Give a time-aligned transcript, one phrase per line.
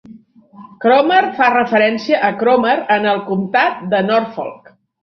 [0.85, 4.79] Cromer fa referència a Cromer en el comtat de Norfolk.